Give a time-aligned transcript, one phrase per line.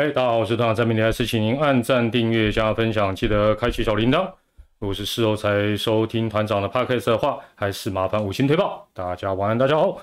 [0.00, 4.26] 哎，大家好，我是团长张明还，是请您按赞、订阅、加分享，记得开启小铃铛。
[4.78, 8.88] 如果是事后才收听团长的 podcast 的话，还是麻烦五星推报。
[8.94, 9.98] 大家晚安，大家好。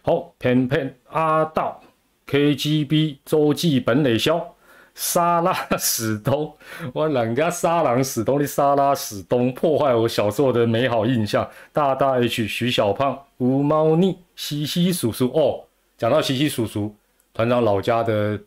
[0.00, 1.78] 好，偏偏阿道
[2.26, 4.54] KGB 周记本垒肖
[4.94, 6.56] 沙拉史东，
[6.94, 11.46] 我人家沙狼史东的沙拉史东破坏我小时候的美好印象。
[11.74, 15.62] 大大 H 徐小胖吴猫腻西西叔叔哦，
[15.98, 16.96] 讲到西西叔叔，
[17.34, 18.40] 团长老家的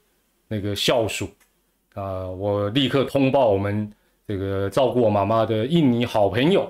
[0.47, 1.29] 那个校属
[1.93, 3.91] 啊，我立刻通报我们。
[4.27, 6.67] 这个照顾我妈妈的印尼好朋友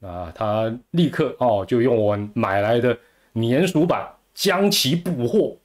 [0.00, 2.98] 啊，他立刻哦就用我买来的
[3.34, 5.56] 粘鼠板将其捕获，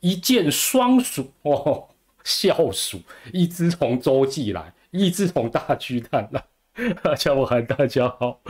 [0.00, 1.84] 一箭双鼠哦，
[2.24, 2.98] 笑鼠，
[3.30, 6.42] 一只从洲际来，一只从大巨蛋来。
[7.02, 8.40] 大家好，大家好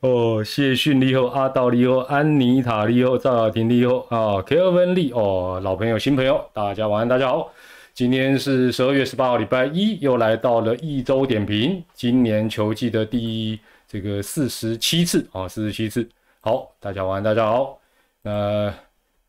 [0.00, 7.50] 哦，谢逊利后，阿道利后，安妮塔利后，赵雅婷利后啊，K 二温利哦，老朋友新朋友，大家晚安，大家好。
[7.98, 16.08] 今天是十二月十八号，礼拜一，又来到了一周点评，今年球季的第这个四十七次啊，四十七次。
[16.38, 17.80] 好，大家晚安，大家好。
[18.22, 18.72] 那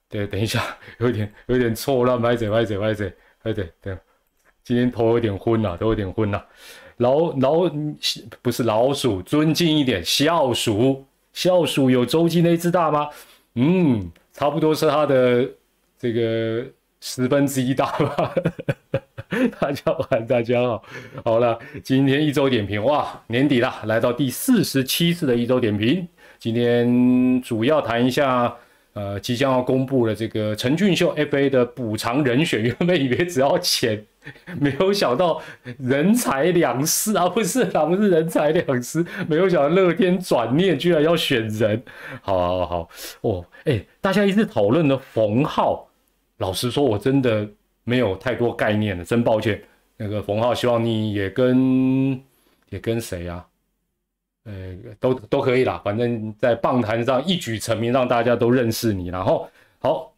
[0.07, 0.63] 对，等一下，
[1.01, 3.11] 有点有点错乱，歪嘴歪嘴歪嘴
[3.45, 3.67] 歪嘴。
[3.81, 3.97] 对，
[4.63, 6.45] 今天头有点昏了，都有点昏了。
[6.97, 7.67] 老老
[8.43, 13.09] 不是老鼠，尊敬一点，笑鼠，笑鼠有周记那只大吗？
[13.55, 15.49] 嗯，差不多是它的
[15.97, 16.63] 这个。
[17.01, 18.33] 十分之一大吧，
[19.59, 20.83] 大家好，大家好，
[21.23, 28.53] 好了，今天一周点评哇，年底了，来到第四十七次的一周点评，今天主要谈一下，
[28.93, 34.05] 呃，即将要公布的这个陈俊秀 FA 的补偿人选，原本以为只要钱，
[34.59, 35.41] 没有想到
[35.77, 41.81] 人财两失啊，不是啊，不是人财两失，没有想到乐天转念居然要选人，
[42.21, 42.89] 好好好，
[43.21, 45.88] 哦，哎，大家一直讨论的冯浩。
[46.39, 47.47] 老实说，我真的
[47.85, 49.61] 没有太多概念了，真抱歉。
[49.95, 52.19] 那个冯浩，希望你也跟
[52.69, 53.45] 也跟谁啊？
[54.45, 59.09] 呃，都都可以啦，反正在棒坛上一举成名，让大家都认识你。
[59.09, 59.47] 然后
[59.79, 60.13] 好，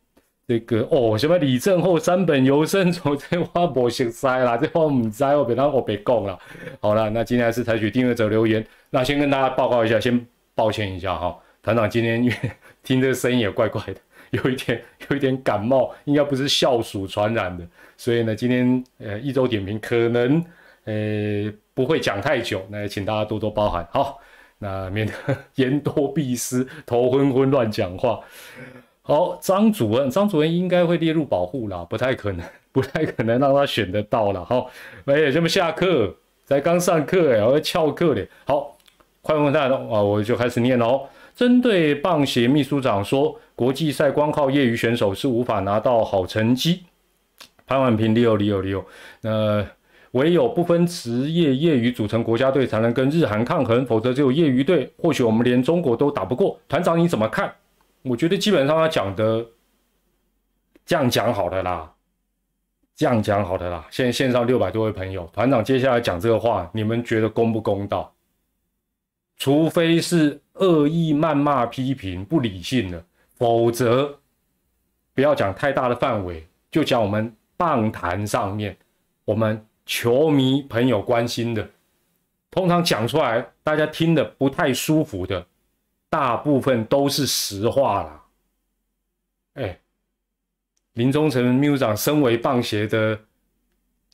[0.48, 6.38] 这个哦，什么李正厚、山本由生，从这话不熟悉啦，这话唔知，我别当我别讲了。
[6.80, 8.66] 好了，那今天还是采取订阅者留言。
[8.92, 12.36] 那先跟大家报告一下，先抱歉一下哈，团长今天因为
[12.84, 13.96] 听这个声音也怪怪的。
[14.44, 20.44] 有一点有一点感冒，应该不是校鼠传染的，所以呢，今天呃一周点评可能
[20.86, 23.86] 呃不会讲太久，那也请大家多多包涵。
[23.92, 24.20] 好，
[24.58, 25.14] 那免得
[25.56, 28.22] 言多必失，头昏昏乱讲话。
[29.02, 34.46] 好，张主任，张主任应该会列入保护啦，不太可能， 不太可能让他选得到了。
[34.46, 34.70] 好，
[35.06, 36.16] 哎，这么下课
[36.46, 38.30] 才刚上课哎，我要翘课嘞。
[38.46, 38.78] 好，
[39.22, 41.06] 快问快答啊，我就开始念喽。
[41.36, 46.84] 针对棒协秘书长说，国际赛光靠业余选手是无法拿到好成绩。
[47.68, 48.84] 潘婉平，利奥利奥利奥，
[49.22, 49.64] 那
[50.14, 56.60] 唯有不分职业业余组成国家队，才能跟日韩抗衡，否则只有业余队，或许我们连中国都打不过。
[56.68, 57.54] 团长你怎么看？
[58.02, 59.46] 我觉得基本上他讲的
[60.84, 61.94] 这样讲好的啦，
[62.96, 63.86] 这样讲好的啦。
[63.92, 68.12] 现在线上六百多位朋友，团长接下来讲这个话，你们觉得公不公道？
[69.38, 73.06] 除非是恶意谩骂、批评、不理性的，
[73.42, 74.20] 否则
[75.16, 78.78] 不要讲太大的范围，就讲我们棒坛上面，
[79.26, 81.68] 我们球迷朋友关心的，
[82.52, 85.44] 通常讲出来大家听的不太舒服的，
[86.08, 88.24] 大部分都是实话啦。
[89.56, 89.80] 哎，
[90.94, 93.20] 林忠诚秘书长身为棒协的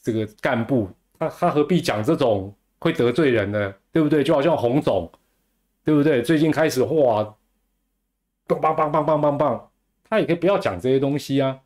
[0.01, 0.89] 这个干部，
[1.19, 2.55] 他他何必讲这种？
[2.79, 4.23] 会得罪人呢，对不对？
[4.23, 5.11] 就好像洪总，
[5.83, 6.21] 对不对？
[6.21, 7.35] 最近开始哇，
[8.47, 9.69] 棒棒棒棒棒棒棒，
[10.09, 11.57] 他也可以不要讲这些东西啊。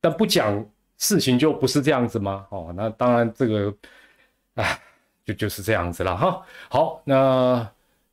[0.00, 0.64] 但不讲
[0.98, 2.46] 事情就不是这样子吗？
[2.50, 3.74] 哦，那当然这个，
[4.54, 4.78] 哎，
[5.24, 6.42] 就就是这样子了哈。
[6.68, 7.66] 好，那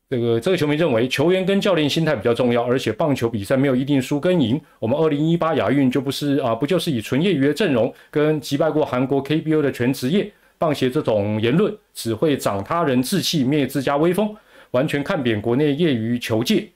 [0.10, 4.60] 这个这个球迷认为，球员跟教练心态比较重要，而且棒球比赛没有一定输跟赢。
[4.80, 10.32] 我们二零一八亚运就不是啊，不就是以纯业余的阵容跟击败过韩国 KBO 的全职业？
[10.58, 14.36] 棒协这种言论只会长他人志气，灭自家威风，
[14.72, 16.70] 完全看扁国内业余球界。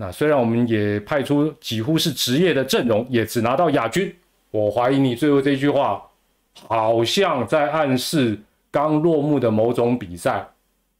[0.00, 4.10] 那虽然我们也派出几乎是职业的阵容，也只拿到亚军。
[4.50, 6.02] 我怀疑你最后这句话，
[6.66, 10.48] 好像在暗示刚落幕的某种比赛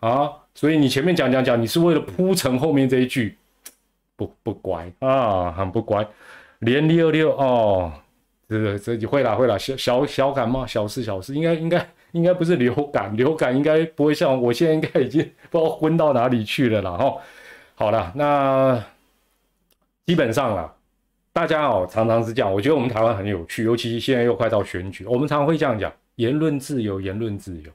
[0.00, 0.30] 啊。
[0.54, 3.38] 所以你前面讲讲讲，你是为了铺成后面这一句，
[4.16, 6.06] 不不乖啊，很不乖。
[6.58, 7.90] 连六六哦，
[8.50, 11.88] 这个这你会了会了，小小小感冒，小事小事，应该应该。
[12.12, 16.90] 应该不是流感，流感应该不会像我现在应该已经 不知道昏到哪里去了啦。
[16.98, 17.16] 哈。
[17.80, 18.84] 好了，那
[20.04, 20.70] 基本上啊，
[21.32, 27.70] 大家哦常常是这样，我觉得我们台湾很有趣，尤其现在又快到选举，我们常会这样讲：言论自由，言论自由，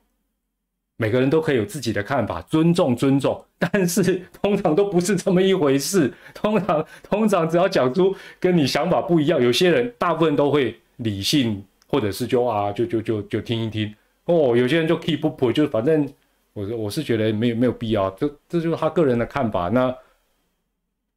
[0.98, 3.44] 每个人都可以有自己的看法，尊重尊重。
[3.58, 6.14] 但是通常都不是这么一回事。
[6.36, 13.92] 通常通常只要讲出跟你想法不一样，有些人大部分都会理性，或者是就啊就就就就听一听。
[14.26, 16.08] 哦，有些人就 keep up，就反正
[16.56, 19.68] 我我是觉得没有没有必要，这这就是他个人的看法。
[19.68, 19.94] 那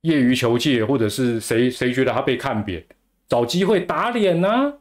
[0.00, 2.84] 业余球界或者是谁谁觉得他被看扁，
[3.28, 4.74] 找机会打脸呐，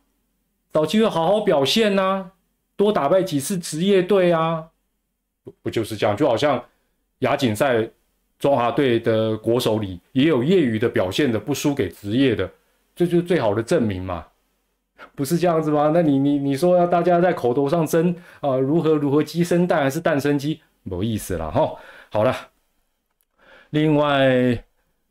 [0.74, 2.32] 找机会好好表现呐，
[2.76, 4.68] 多打败几次职业队啊，
[5.44, 6.18] 不不就是这样？
[6.18, 6.64] 就好像
[7.20, 7.88] 亚锦赛
[8.40, 12.50] 中华队的国手里也有业余的表现的，不输给职业的，
[12.96, 14.26] 这就是最好的证明嘛。
[15.16, 15.92] 不是这样子吗？
[15.94, 21.74] 那你你你说要大家在口头上争啊，如何如何鸡生蛋还是蛋生鸡，没意思了哈。
[22.10, 22.36] 好了，
[23.72, 24.64] 另外，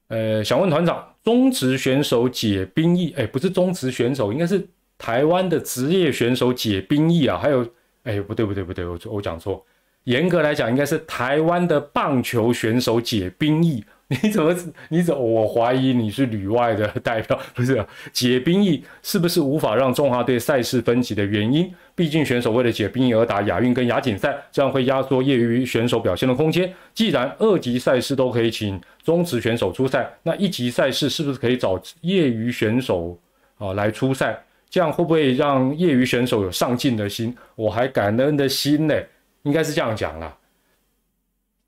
[0.08, 4.66] 呃，想问团长，中职选手解兵役，哎，不是中职选手，应该是
[4.96, 7.38] 台湾的职业选手解兵役啊。
[7.38, 7.66] 还有，
[8.04, 9.64] 哎，不对不对不对，我我讲错，
[10.04, 13.84] 严格来讲，应该是台湾的棒球选手解兵役。
[14.22, 14.54] 你怎么？
[14.88, 15.20] 你怎么？
[15.20, 21.68] 我怀疑你是旅外的代表，不是解兵役是不是无法让中华队赛事分级的原因？
[21.96, 26.72] 毕竟选手为了解兵役而打亚运跟亚锦赛，这样会压缩业余选手表现的空间。
[26.94, 33.18] 既然二级赛事都可以请中职选手出赛，那一级赛事是不是可以找业余选手
[33.58, 34.38] 啊来出赛？
[34.70, 37.34] 这样会不会让业余选手有上进的心？
[37.56, 38.94] 我还感恩的心呢？
[39.42, 40.36] 应该是这样讲啦。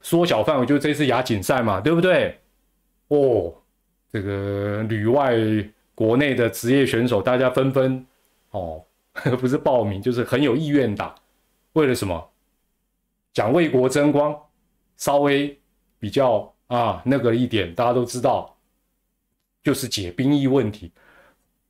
[0.00, 2.38] 缩小范围就这次亚锦赛嘛，对不对？
[3.08, 3.52] 哦，
[4.12, 5.34] 这个旅外
[5.94, 8.06] 国内的职业选手，大家纷纷
[8.50, 8.84] 哦，
[9.40, 11.14] 不是报名，就是很有意愿打。
[11.72, 12.30] 为了什么？
[13.32, 14.38] 讲为国争光，
[14.96, 15.58] 稍微
[15.98, 18.56] 比较啊那个一点，大家都知道，
[19.64, 20.92] 就是解兵役问题。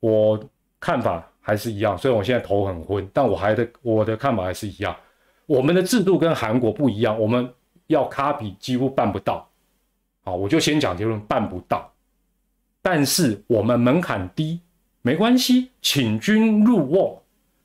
[0.00, 0.38] 我
[0.78, 4.94] 看法还是一样，虽然我现在头很昏，但我还的我的看法还是一样。
[5.46, 7.48] 我们的制度跟韩国不一样，我们。
[7.88, 9.46] 要卡比几乎办不到，
[10.24, 11.92] 好，我就先讲结论，办不到。
[12.80, 14.60] 但是我们门槛低，
[15.02, 17.20] 没关系，请君入瓮。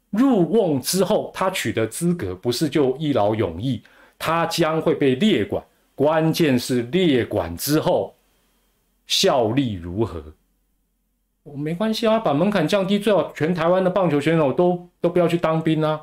[0.10, 3.82] 入瓮之后，他取得资格，不是就一劳永逸，
[4.18, 5.64] 他将会被列管。
[5.96, 8.16] 关键是列管之后
[9.06, 10.24] 效力如何？
[11.44, 16.00] 我没关系啊，把门槛降低，最好全台湾的棒球选手都都不要去当兵啊！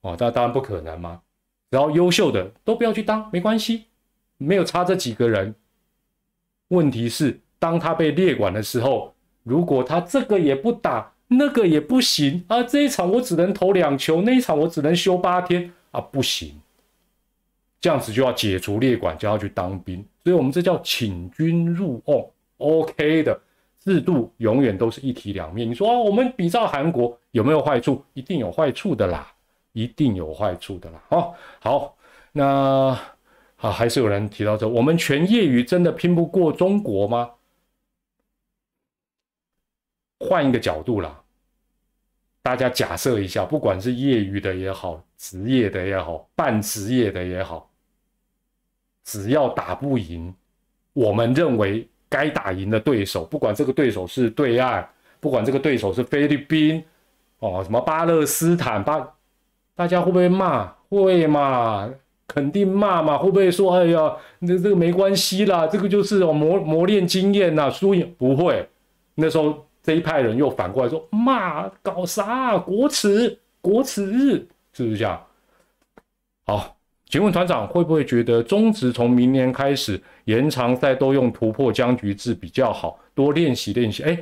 [0.00, 1.20] 哦，那当然不可能嘛。
[1.70, 3.84] 然后优秀的都不要去当，没关系，
[4.36, 5.54] 没有差这几个人。
[6.68, 9.14] 问题是，当他被列管的时候，
[9.44, 16.60] 如果他这个也不打，那个也不行啊，这一场我只能投两球，那一场我只能休八天啊，不行。
[17.80, 20.04] 这样子就要解除列管，就要去当兵。
[20.22, 23.40] 所以我们这叫请君入瓮，OK 的
[23.82, 25.70] 制度永远都是一体两面。
[25.70, 28.04] 你说，我们比照韩国有没有坏处？
[28.12, 29.32] 一定有坏处的啦。
[29.72, 31.02] 一定有坏处的啦！
[31.10, 31.96] 哦，好，
[32.32, 32.44] 那
[33.56, 37.30] 啊，还是有人提到这，我们全业余真的拼不过中国吗？
[40.18, 41.22] 换一个角度啦，
[42.42, 47.70] 大家假设一下，不管是业余的也好，职业的也好，半职业的也好，
[49.04, 50.34] 只要打不赢，
[50.92, 54.86] 我们认为该打赢的对手，不管这个对手是对岸，
[55.20, 56.84] 不管这个对手是菲律宾，
[57.38, 59.16] 哦，什么巴勒斯坦巴。
[59.80, 60.66] 大家会不会骂？
[60.90, 61.90] 会嘛？
[62.26, 63.16] 肯定骂嘛？
[63.16, 63.72] 会不会说？
[63.72, 68.68] 哎呀，那这个没关系啦，这个就是磨磨练经验呐，输赢不会。
[69.14, 72.58] 那时候这一派人又反过来说骂，搞啥？
[72.58, 75.18] 国耻，国耻日，是不是这样？
[76.44, 82.98] 好，请问团长会不会觉得中职从明年开始延长赛都用突破僵局制比较好？
[83.14, 84.02] 多练习练习。
[84.02, 84.18] 哎，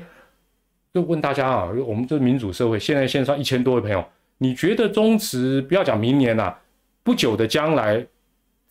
[0.95, 4.05] 就问大家啊，我们这民主社会，现在线上一千多位朋友。
[4.39, 6.55] 你觉得中职不要讲明年呐，
[7.03, 8.07] 不久的将来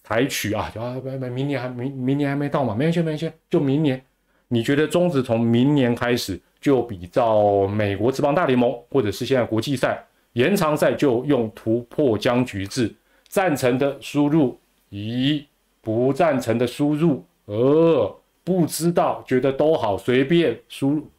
[0.01, 4.01] 采取啊，啊不不，明年还明明年还没到嘛，没关系没关系，就明年。
[4.47, 10.01] 你觉得中职从明年开始就比照美国职棒大联盟，或者是现在国际赛
[10.33, 12.95] 延长赛就用突破僵局制，
[13.27, 14.57] 赞成的输入
[14.87, 15.45] 一，
[15.81, 21.11] 不赞成的输入二，不知道觉得都好随便输入，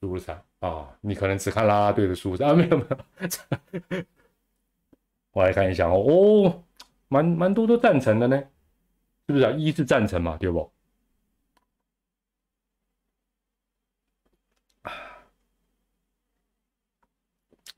[0.00, 0.40] 输入三。
[0.62, 4.04] 啊，你可能只看啦啦队的数字啊， 没有没有，
[5.32, 6.64] 我来看一下哦，哦，
[7.08, 8.38] 蛮蛮多都赞成的呢，
[9.26, 9.50] 是不是啊？
[9.50, 10.70] 一是赞成嘛，对不？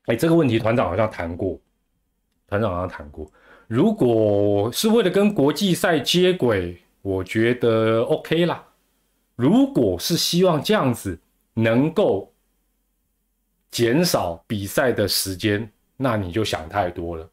[0.05, 1.59] 哎，这个问题团长好像谈过，
[2.47, 3.31] 团长好像谈过，
[3.67, 8.63] 如果是为了跟国际赛接轨，我觉得 OK 啦。
[9.35, 11.19] 如果是希望这样子
[11.55, 12.31] 能够。
[13.75, 17.29] 减少比赛的时间，那你就想太多了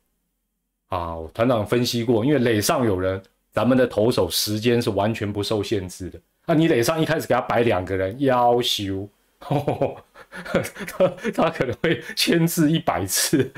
[0.88, 1.14] 啊！
[1.32, 3.22] 团长分析过，因为垒上有人，
[3.52, 6.18] 咱们的投手时间是完全不受限制的。
[6.44, 9.08] 那你垒上一开始给他摆两个人，要求
[9.38, 13.49] 他他可能会签字一百次。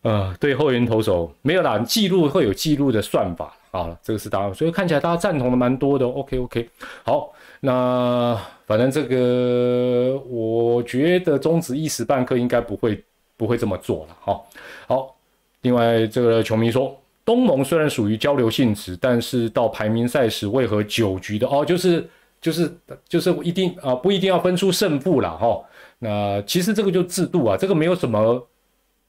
[0.00, 4.54] 呃， 对后援投手没有啦，记录会有记录的算法啊，这个是答案。
[4.54, 6.06] 所以看起来大家赞同的蛮多的。
[6.06, 6.70] OK OK，
[7.04, 7.30] 好，
[7.66, 13.04] 那反正这个我觉得中止一时半刻应该不会
[13.36, 14.16] 不会这么做了。
[14.20, 14.40] 哈，
[14.86, 15.16] 好，
[15.62, 16.96] 另外这个球迷说。
[17.26, 22.08] 东盟虽然属于交流性质，但是到排名赛时为何九局的哦，就是
[22.40, 22.72] 就是
[23.08, 25.60] 就是一定啊不一定要分出胜负了哈。
[25.98, 28.46] 那其实这个就制度啊，这个没有什么，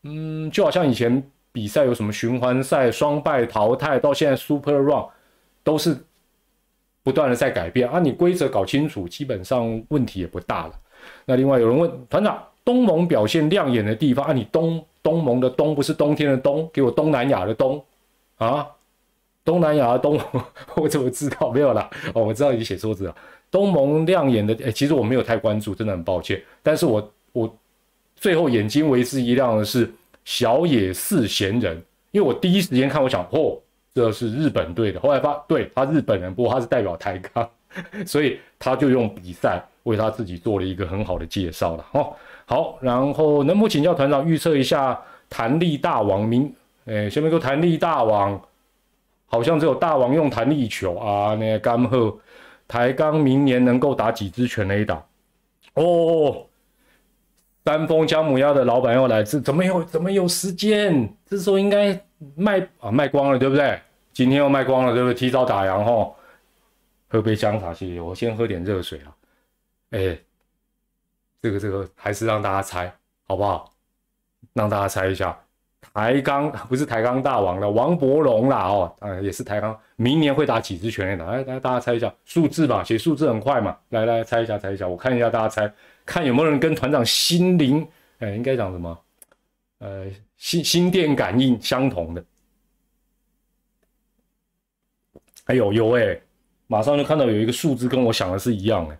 [0.01, 5.05] 嗯，就好像以前比赛有什么循环赛、双败淘汰，到现在 Super Run
[5.63, 5.95] 都是
[7.07, 7.99] 不断的在改变啊。
[7.99, 10.73] 你规则搞清楚，基本上问题也不大了。
[11.23, 17.81] 那另外有人问团长，东盟表现亮眼的地方啊，你东东盟的东不是冬天的冬，给我东南亚的东。
[18.35, 18.67] 啊，
[19.45, 20.19] 东南亚的东，
[20.75, 21.49] 我怎么知道？
[21.51, 21.89] 没有啦。
[22.13, 23.15] 哦，我知道你写错字了。
[23.49, 26.43] 东盟亮眼的，哎，其实我没有太关注，真的很抱歉。
[26.61, 27.57] 但是我我
[28.17, 29.89] 最后眼睛为之一亮的是
[30.25, 33.57] 小野四贤人，因为我第一时间看，我想，哦，
[33.97, 34.99] 这是日本队的。
[34.99, 37.49] 后来发，对他日本人，不过他是代表台钢，
[38.05, 41.85] 所以他就用比赛为他自己做了一个很好的介绍了。
[41.93, 42.13] 哦，
[42.45, 46.53] 好，然后能否请教团长预测一下弹力大王明？
[46.85, 48.39] 诶，下面说弹力大王，
[49.25, 51.33] 好像只有大王用弹力球啊。
[51.33, 52.15] 那个干鹤
[52.67, 55.03] 台钢明年能够打几支全垒打？
[55.73, 56.45] 哦，
[57.63, 61.11] 丹峰姜母鸭的老板要来，这怎么有怎么有时间？
[61.25, 61.99] 这时候应该
[62.35, 63.79] 卖啊卖光了，对不对？
[64.17, 65.13] 今天又卖光了，对不对？
[65.13, 66.15] 提早打烊吼。
[67.07, 68.01] 喝杯姜茶，谢谢。
[68.01, 69.13] 我先喝点热水啊。
[69.91, 70.17] 哎，
[71.39, 72.91] 这个这个还是让大家猜
[73.27, 73.71] 好不好？
[74.53, 75.37] 让大家猜一下。
[75.93, 81.31] 台钢不是台钢大王了，王伯龙啦哦，啊也是台钢，明年会打几支全垒打？
[81.31, 83.77] 来来，大家猜一下数字吧，写数字很快嘛。
[83.89, 85.71] 来来猜一下，猜一下，我看一下大家猜，
[86.07, 88.99] 看有没有人跟团长心灵，哎，应该讲什么？
[89.77, 90.07] 呃，
[90.37, 92.25] 心心电感应相同的。
[95.47, 96.21] 哎呦有哎，
[96.67, 98.99] 马上就看到有一个数字跟我想的是一样哎，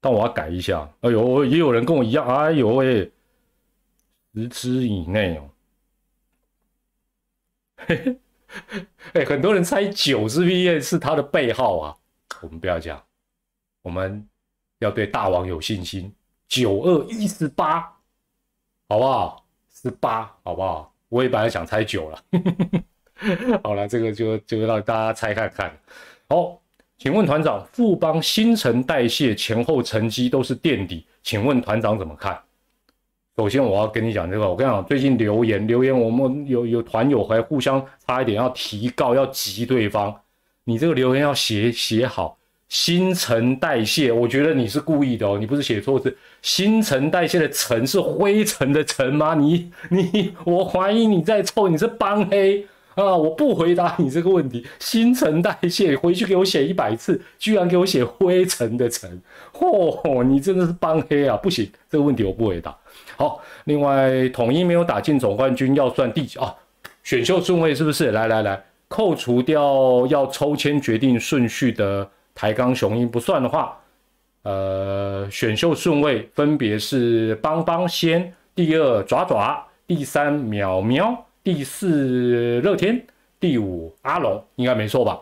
[0.00, 0.88] 但我要改一下。
[1.00, 3.10] 哎呦，也有人跟我一样，哎呦喂。
[4.36, 5.48] 十支以内哦，
[7.76, 11.96] 嘿嘿，哎，很多人猜九是 V 是他的背号啊，
[12.42, 13.00] 我们不要讲，
[13.82, 14.28] 我们
[14.80, 16.12] 要对大王有信心，
[16.48, 17.82] 九二一十八，
[18.88, 19.46] 好不好？
[19.72, 20.92] 十八，好不好？
[21.08, 22.24] 我也本来想猜九了，
[23.62, 25.72] 好了，这个就就让大家猜看看。
[26.28, 26.60] 好，
[26.98, 32.38] 请问团长，富邦新陈代谢前后成绩都是垫底，请问团长怎么看？
[33.36, 40.14] 首先我要跟你讲这个，我跟你讲，最近留言留言，我们有有团友还互相差一点要提告要急对方，
[40.64, 49.34] 你这个留言要写写好，新陈代谢，我觉得你是故意的哦，你不是写错字，新陈代谢的陈是灰尘的尘吗？
[49.34, 52.66] 你你，我怀疑你在臭，你是帮黑。
[52.94, 53.16] 啊！
[53.16, 54.66] 我不回答你这个问题。
[54.78, 59.20] 新陈代谢，回去给我写一百次，居然给我写灰尘的尘，
[59.52, 60.22] 嚯！
[60.22, 61.36] 你真的是帮黑啊！
[61.36, 62.76] 不行，这个问题我不回答。
[63.16, 66.54] 好，另外统一没有打进总冠军，要算第几啊？
[67.02, 68.12] 选秀顺位是不是？
[68.12, 73.78] 来来来，扣除掉要抽签决定顺序的台钢雄鹰不算的话，
[74.42, 81.23] 呃，选秀顺位分别是邦邦先，第二爪爪，第三喵喵。
[81.44, 83.06] 第四乐天，
[83.38, 85.20] 第五阿龙，应该没错吧？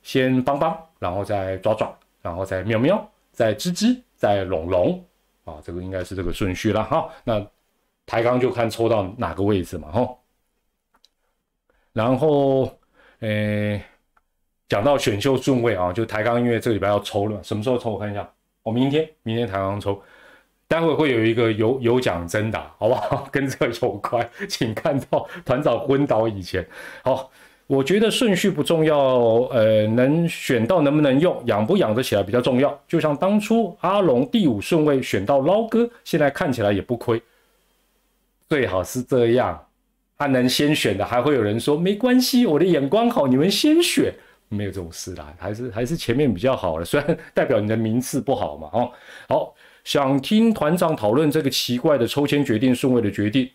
[0.00, 1.92] 先邦邦，然后再抓抓，
[2.22, 5.04] 然后再喵喵，再吱吱，再龙龙，
[5.44, 7.08] 啊，这个应该是这个顺序了哈。
[7.24, 7.44] 那
[8.06, 10.08] 台钢就看抽到哪个位置嘛哈。
[11.92, 12.72] 然后，
[13.18, 13.82] 诶，
[14.68, 17.90] 讲到选秀顺位啊，就台钢因为这个礼拜要抽了，什么时候抽？
[17.90, 18.32] 我看一下，
[18.62, 20.00] 我明天，明天台钢抽。
[20.68, 23.28] 待会会有一个有有奖征答，好不好？
[23.30, 26.66] 跟这有关， 请看到团长昏倒以前。
[27.04, 27.30] 好，
[27.68, 28.98] 我觉得顺序不重要，
[29.52, 32.76] 呃，能选到能不能用，养不养得起来比较重要。
[32.88, 37.22] 就像当初阿龙第五顺位选到捞哥，现在看起来也不亏。
[38.48, 39.64] 最好是这样，
[40.18, 44.12] 他能先选的，还会有人说没关系，我的眼光好，你们先选，
[44.48, 48.90] 没有这种事啦，还是还是前面比较好了，虽然代表你的名次不好嘛，哦，
[49.28, 49.54] 好。
[49.86, 53.48] 想听团长讨论这个奇怪的抽签决定顺位的决定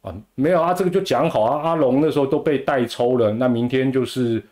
[0.00, 0.12] 啊？
[0.34, 1.62] 没有啊，这个就讲好啊。
[1.62, 4.42] 阿龙那时候都被代抽了，那明天就是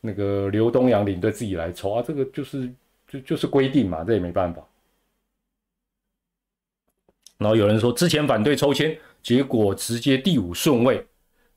[0.00, 2.04] 那个刘东阳领队自己来抽啊。
[2.06, 2.72] 这个就是
[3.08, 4.62] 就就是规定嘛，这也没办法。
[7.36, 11.04] 然后有人说之前反对抽签，结果直接第五顺位。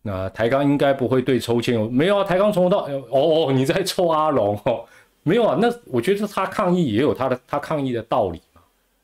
[0.01, 2.23] 那台钢应该不会对抽签有没有啊？
[2.23, 4.83] 台钢从头到哦哦，你在抽阿龙哦，
[5.21, 5.55] 没有啊？
[5.61, 8.41] 那我觉得他抗议也有他的他抗议的道理。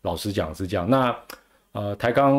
[0.05, 0.89] 老实讲是这样。
[0.89, 1.13] 那
[1.73, 2.33] 呃，台钢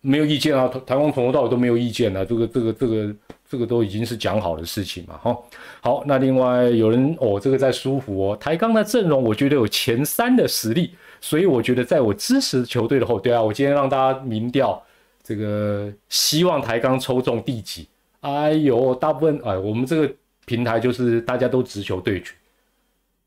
[0.00, 2.24] 没有意见啊，台台钢从头到尾都没有意见啊。
[2.24, 3.14] 这个这个这个
[3.48, 5.16] 这个都已经是讲好的事情嘛。
[5.18, 5.38] 哈，
[5.80, 8.36] 好，那另外有人哦，这个在舒服哦。
[8.36, 14.82] 台钢的阵容我觉得有前三的实力，所以我觉得在我支持球队的后，对啊，我今天让大家民调。
[15.24, 17.86] 这个希望台钢抽中第几？
[18.22, 20.12] 哎呦，大部分哎，我们这个
[20.46, 22.34] 平台就是大家都直球对决，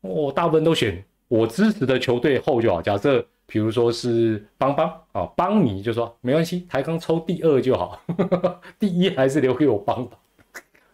[0.02, 2.82] 哦，大部分都选我支持的球队后就好。
[2.82, 8.00] 假设比如说是邦邦啊，邦尼就说没关系，台钢抽第二就好，
[8.78, 10.18] 第一还是留给我邦邦，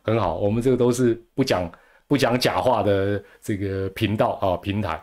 [0.03, 0.37] 很好。
[0.37, 1.71] 我们这个都是不讲
[2.07, 5.03] 不讲假话的这个频道啊平台。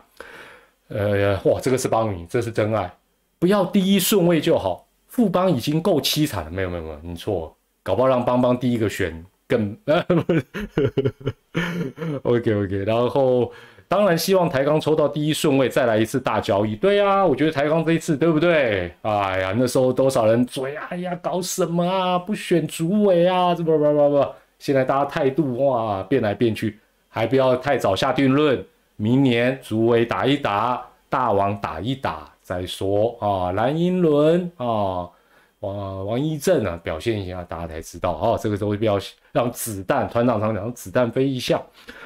[0.88, 2.92] 呃，哇，这个是邦尼，这是真爱，
[3.38, 4.86] 不要第一顺位就好。
[5.06, 9.76] 富邦已经够凄惨了，没有没有没有，你错，搞不好让邦邦第一个选更。
[12.22, 13.52] OK OK，然后
[13.90, 16.76] 当然希望台钢抽到第一顺位，再来一次大交易。
[16.76, 18.88] 对啊，我觉得台钢这一次对不对？
[19.02, 22.16] 哎呀，那时候多少人追，哎呀，搞什么啊？
[22.16, 23.52] 不选主委啊？
[23.52, 24.26] 这不不不不，
[24.60, 26.78] 现在大家态度哇变来变去，
[27.08, 28.64] 还不要太早下定论。
[28.94, 32.30] 明年主委打一打，大王打一打。
[32.42, 35.10] 再说啊，蓝英伦啊，
[35.58, 38.38] 王王一正啊，表现一下，大家才知道啊。
[38.40, 39.00] 这个时候不要
[39.32, 41.60] 让子弹团长常讲，子弹飞一下。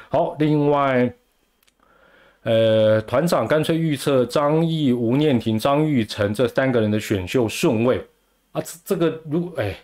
[0.08, 1.12] 好，另外，
[2.44, 8.06] 呃，团长干脆预测张毅、吴念婷、张玉成这三个人的选秀顺位
[8.52, 8.62] 啊。
[8.62, 9.76] 这这个如哎，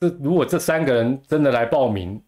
[0.00, 2.20] 这如果这三个人真的来报名，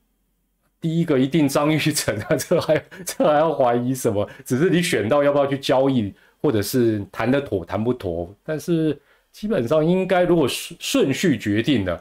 [0.80, 4.28] 第一个一定张玉成啊， 这还这还要怀疑什么？
[4.44, 6.12] 只是你选到要不要去交易？
[6.42, 9.00] 或者是谈得妥谈不妥，但是
[9.32, 11.98] 基本上应该，如果顺顺序决定的，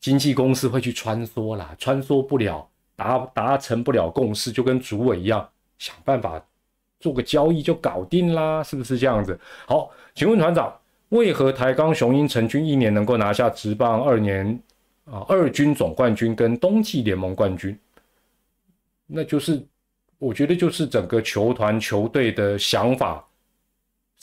[0.00, 5.46] 经纪公司会去穿梭啦，穿梭不了，达达成不了共识，就跟主委一样，
[5.78, 6.44] 想办法
[7.00, 9.38] 做个交易就搞定啦，是不是这样子？
[9.66, 10.76] 好，请问团长，
[11.08, 14.60] 为何台钢雄鹰成军一年能够拿下职棒二年
[15.04, 17.78] 啊二军总冠军跟冬季联盟冠军？
[19.06, 19.64] 那就是
[20.18, 23.24] 我觉得就是整个球团球队的想法。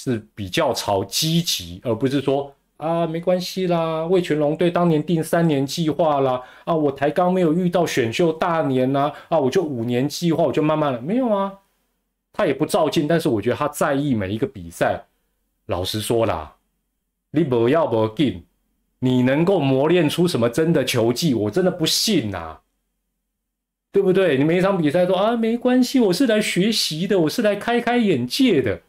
[0.02, 11.60] 是比较朝积极，而不是说啊没关系啦，魏全龙队当年定三年计划啦，啊我台钢没有遇到选秀大年呐，啊我就五年计划，我就慢慢了，没有啊，
[12.32, 15.04] 他也不照进，但是我觉得他在意每一个比赛。
[15.66, 16.56] 老实说啦，
[17.32, 18.44] 你不要不进，
[19.00, 22.58] 你能够磨练出什么真的球技，我真的不信呐，
[23.92, 24.38] 对不对？
[24.38, 28.82] 你每一场比赛说啊没关系，我是来学习的，我是来开开眼界的。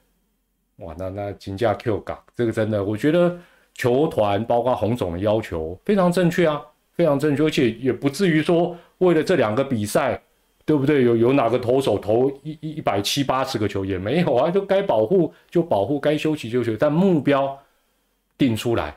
[0.76, 3.38] 哇，那那金价 Q 港这个真的，我觉得
[3.81, 6.61] 球团包括洪总的要求非常正确啊，
[6.93, 10.21] 非常正确，而且也不至于说为了这两个比赛，
[10.66, 11.03] 对不对？
[11.03, 17.59] 有有哪个投手投一一百七八十个球也没有啊，就该保护就保护，该休息就休息，但目标
[18.37, 18.95] 定出来，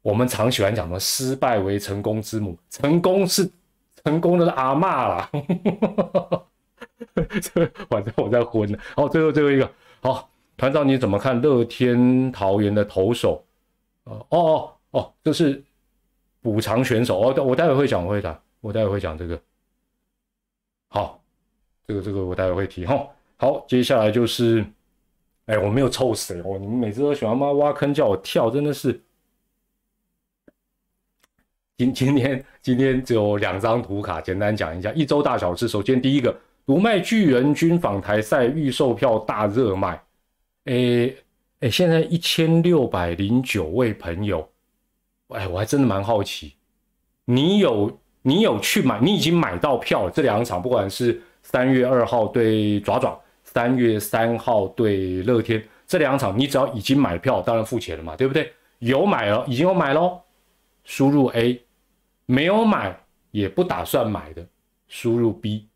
[0.00, 3.50] 我们常喜欢讲的失败为成功之母，成功是
[4.04, 5.30] 成功的阿妈啦。
[7.42, 8.78] 这反正我在昏了。
[8.94, 9.68] 好，最后最后一个
[10.00, 10.30] 好。
[10.56, 13.44] 团长，你怎么看乐天桃园的投手？
[14.04, 15.62] 哦哦哦，这是
[16.40, 17.42] 补偿选手哦。
[17.42, 19.40] 我待会会讲，我会讲，我待会会讲这个。
[20.88, 21.22] 好，
[21.86, 23.06] 这个这个我待会会提哈。
[23.36, 24.64] 好，接下来就是，
[25.46, 26.56] 哎，我没有臭死哦！
[26.58, 29.00] 你们每次都喜欢妈挖坑叫我跳，真的是。
[31.76, 35.66] 今今天今天只有两张图卡，简单讲一下一周大小事。
[35.66, 36.32] 首先第一个，
[36.64, 40.00] 独卖巨人军访台赛预售票大热卖。
[40.66, 41.16] 诶
[41.64, 44.46] 诶，现在一千六百零九位朋友，
[45.28, 46.56] 哎，我还真的蛮好奇，
[47.24, 50.10] 你有你有去买，你已经买到票了。
[50.10, 58.52] 这两场，不管是三月二号对爪爪，三月三号对乐天，这两场你只要已经买票，当然付钱了嘛，对不对？
[58.80, 60.20] 有买了，已经有买喽，
[60.84, 61.58] 输入 A；
[62.26, 62.94] 没有买
[63.30, 64.46] 也不打算买的，
[64.86, 65.66] 输入 B。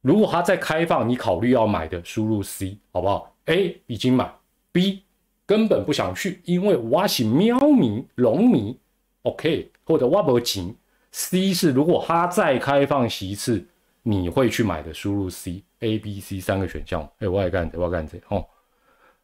[0.00, 4.32] 如果它在开放，你考虑要买的，输入 C，好不好？A 已经买
[4.76, 5.02] ，B
[5.46, 8.78] 根本不想去，因为我是喵迷、龙迷
[9.22, 10.76] ，OK，或者我不急。
[11.12, 13.66] C 是如果它再开放席次，
[14.02, 17.10] 你会去买的，输入 C，A、B、C 三个选项。
[17.20, 18.46] 哎，我也干这，我干这哦。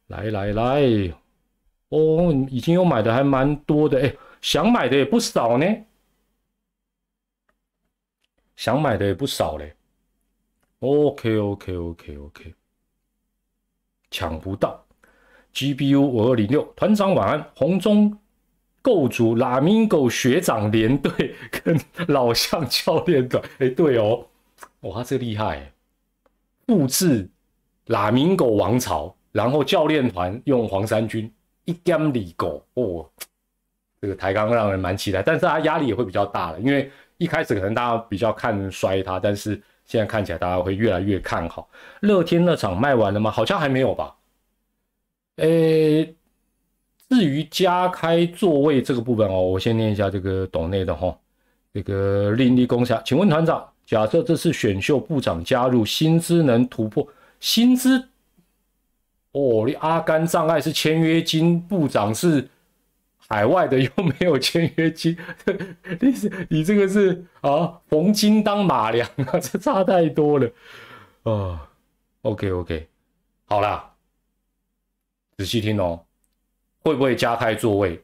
[0.06, 0.80] 来来来，
[1.90, 5.66] 哦，已经有买的还蛮多的，哎，想买的也不少呢，
[8.56, 9.74] 想买的也不少嘞。
[10.78, 12.54] OK OK OK OK。
[14.10, 14.84] 抢不到，
[15.54, 18.18] GBU 五二零六团长晚安，红中
[18.80, 24.26] 构筑拉米狗学长连队跟老将教练团，哎，对哦，
[24.80, 25.72] 哇，这厉害，
[26.66, 27.28] 复制
[27.86, 31.30] 拉米狗王朝，然后教练团用黄衫军
[31.64, 33.08] 一 gam 里狗，哦，
[34.00, 41.68] 这个抬杠让人蛮期待，但是他压力也会比较大了，因为一开始可能大家比较看衰他，但是现在看起来大家会越来越看好。
[42.00, 43.30] 乐天那场卖完了吗？
[43.30, 44.16] 好像还没有吧。
[45.42, 46.14] 诶，
[47.10, 51.18] 至于加开座位这个部分哦，我先念一下这个董内的哈，
[51.74, 57.06] 这个另立公下，请问团长，假设这次选秀部长加入，薪资能突破
[57.40, 58.08] 薪资？
[59.32, 62.48] 哦，你阿甘障碍是签约金，部长是
[63.26, 65.16] 海外的又没有签约金，
[66.00, 66.14] 你
[66.48, 70.48] 你这个是啊，逢金当马良啊，这差太多了
[71.24, 71.68] 啊。
[72.22, 72.86] OK OK，
[73.46, 73.91] 好啦。
[75.38, 76.04] 仔细听哦，
[76.82, 78.00] 会不会加开座位？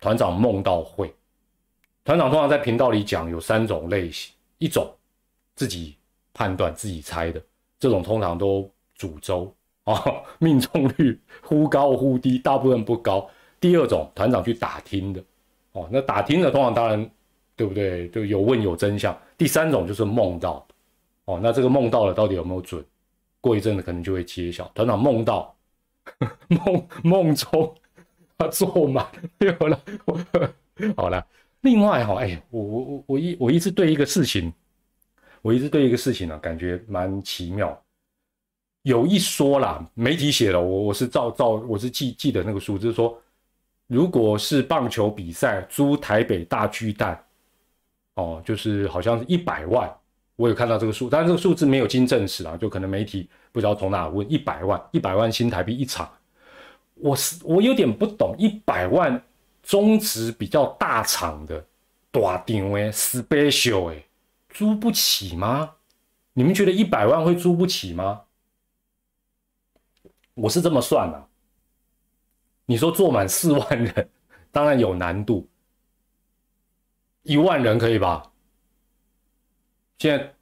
[0.00, 1.12] 团长梦到会。
[2.04, 4.90] 团长通常在频道里讲有三种类型，一种
[5.54, 5.96] 自己
[6.32, 7.42] 判断、自己猜的，
[7.78, 10.02] 这种通常都主周啊，
[10.38, 13.28] 命中率忽高忽低，大部分不高。
[13.60, 15.22] 第二种，团长去打听的
[15.72, 17.10] 哦，那打听的通常当然
[17.54, 18.08] 对不对？
[18.08, 19.16] 就有问有真相。
[19.36, 20.66] 第三种就是梦到
[21.26, 22.84] 哦，那这个梦到了到底有没有准？
[23.40, 24.66] 过一阵子可能就会揭晓。
[24.74, 25.54] 团长梦到。
[26.48, 27.74] 梦梦中
[28.38, 29.06] 他坐满
[29.38, 29.80] 有了，
[30.96, 31.26] 好了。
[31.62, 34.50] 另外哈，哎，我我我一我一直对一个事情，
[35.42, 37.78] 我一直对一个事情呢，感觉蛮奇妙。
[38.82, 43.14] 有一说啦，媒体写了，我我是照照我是记记得那个数字说，
[43.88, 47.22] 如果是棒球比赛租台北大巨蛋，
[48.14, 49.94] 哦，就是好像是一百万，
[50.40, 53.28] 我有看到这个数，但是这个数字没有经证实啊，就可能媒体。
[53.52, 56.10] 不知道从哪问一百万，一百万新台币一场，
[56.94, 59.22] 我是我有点不懂，一百万
[59.62, 61.62] 中值比较大场的
[62.10, 64.02] 大顶哎，special 哎，
[64.48, 65.72] 租不起吗？
[66.32, 68.22] 你们觉得一百万会租不起吗？
[70.32, 71.28] 我是这么算的，
[72.64, 74.08] 你说坐满四万人，
[74.50, 75.46] 当然有难度，
[77.24, 78.29] 一万人可以吧？
[80.00, 80.34] 现在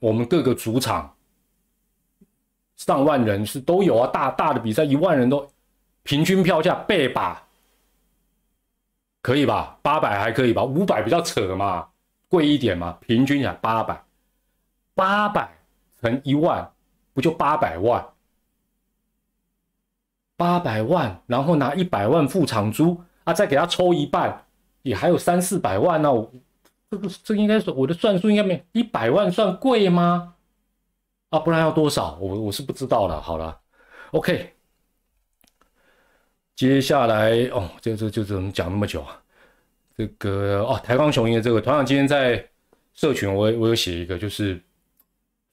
[0.00, 1.14] 我们各个主场。
[2.76, 5.50] 上万人是都有啊，大大的比赛一万人都
[6.04, 7.42] 平均票价八百，
[9.20, 9.76] 可以吧？
[9.82, 10.62] 八百还可以吧？
[10.62, 11.88] 五百比较扯嘛，
[12.28, 12.96] 贵一点嘛？
[13.00, 14.00] 平均下八百，
[14.94, 15.50] 八百
[16.00, 16.70] 乘一万
[17.12, 18.06] 不就八百万？
[20.36, 24.46] 八百万，然后拿一百万付场租啊，再给他抽一半，
[24.82, 26.10] 也还有三四百万呢。
[26.90, 30.34] 这个这应该是我的算术应该没一百万算贵吗？
[31.30, 32.16] 啊，不然要多少？
[32.20, 33.20] 我我是不知道了。
[33.20, 33.60] 好了
[34.12, 34.54] ，OK，
[36.56, 39.22] 接下来哦，这这就怎么讲那么久啊？
[39.96, 42.42] 这个哦，台钢雄鹰的这个团长今天在
[42.94, 44.58] 社群，我我有写一个，就是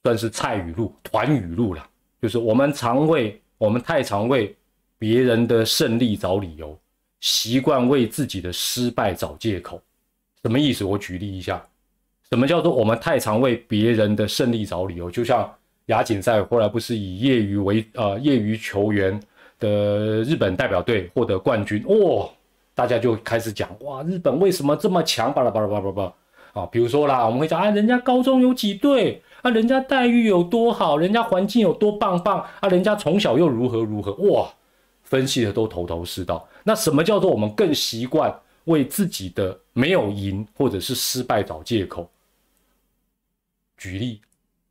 [0.02, 1.86] 算是菜语录、团语录了，
[2.22, 4.56] 就是我们常为我们太常为
[4.98, 6.80] 别人的胜利找理由，
[7.20, 9.82] 习惯为自己的失败找借口。
[10.46, 10.84] 什么意思？
[10.84, 11.60] 我举例一下，
[12.30, 15.10] 什么叫做我们太常为别人的胜利找理由？
[15.10, 15.52] 就像。
[15.86, 19.20] 亚锦赛后来不是以业余为呃业余球员
[19.60, 22.28] 的日本代表队获得冠军哇，
[22.74, 26.12] 大家就开始讲哇日本为什么这么强巴拉巴拉巴拉巴拉
[26.60, 34.48] 啊，比如说啦，我们会讲啊人家高中有几队啊，人家待遇有多好，人家环境有多棒棒啊，人家从小又如何如何哇，
[35.04, 36.48] 分析的都头头是道。
[36.64, 42.08] 那什么叫做我们更习惯为自己的没有赢或者是失败找借口？
[43.76, 44.20] 举例。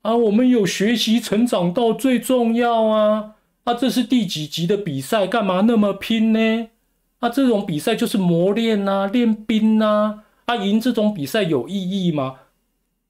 [0.03, 3.35] 啊，我们有学习成长到最重要啊！
[3.63, 6.69] 啊，这是第几集的比赛，干嘛那么拼呢？
[7.19, 10.23] 啊，这种比赛就是磨练呐，练兵呐。
[10.45, 12.35] 啊，赢这种比赛有意义吗？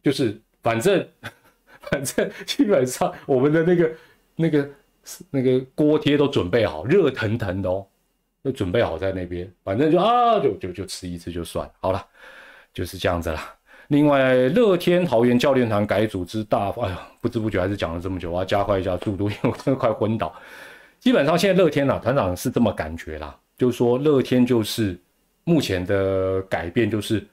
[0.01, 1.05] 就是反正
[1.81, 3.91] 反正基本上我们的那个
[4.37, 4.69] 那个
[5.31, 7.85] 那个锅贴都准备好，热腾腾的哦，
[8.45, 9.51] 都准备好在那边。
[9.63, 12.05] 反正就啊，就就就吃一次就算好了，
[12.71, 13.39] 就是这样子了。
[13.87, 20.31] 另外，乐天桃园教练团改组织大，哎呀，不知不觉还是讲了这么久，我要加快一下速度，因为我真的快昏倒。
[20.99, 24.95] 基本上现在乐天啊，团长是这么感觉啦，就是说乐天就是
[25.43, 27.25] 目前的改变，就是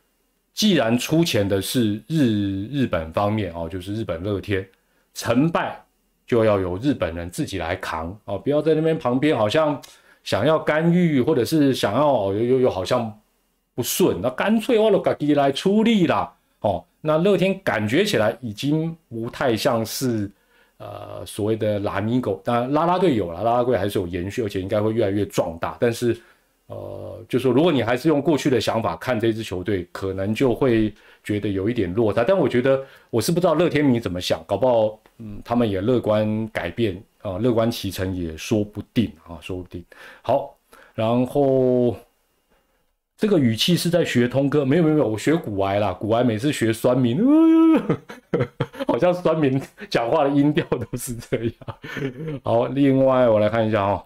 [0.54, 4.66] 既然出钱的是日日本方面哦，就是日本乐天，
[5.14, 5.82] 成败
[6.26, 9.80] 就要由日本人自己来扛哦，不要在那边旁边好像
[10.24, 13.12] 想要干预，或者是想要又又又好像
[13.74, 16.32] 不顺，那干脆我就自己来出力啦。
[16.60, 20.30] 哦，那乐天感觉起来已经不太像是，
[20.78, 25.76] 呃所谓的拉米狗，当然拉拉队有了，拉拉队还是有延续，而且应该会越来越壮大。
[25.80, 26.16] 但是
[26.68, 32.22] 呃，就说如果你还是用过去的想法看这支球队，可能就会觉得有一点落差。
[32.22, 32.80] 但我觉得
[33.10, 39.84] 我是不知道乐天迷怎么想，搞不好嗯他们也乐观改变啊，乐观其成也说不定啊，说不定。
[40.22, 40.56] 好，
[40.94, 41.96] 然后。
[43.14, 47.20] 这个语气是在学通哥，没有没有没有，我学古埃啦，古埃每次学酸民，
[48.84, 51.54] 好像酸民讲话的音调都是这样。
[52.42, 54.04] 好，另外我来看一下哦，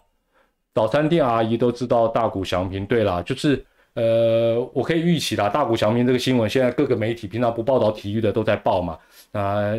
[0.75, 2.85] 早餐店阿姨都知道大谷翔平。
[2.85, 3.65] 对啦，就是
[3.95, 8.99] 呃，我可以预期啦，大谷翔平这个新闻，现在各个媒体平常不报道体育的都在报嘛。
[9.33, 9.73] 啊，